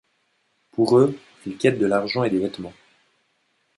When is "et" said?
2.23-2.31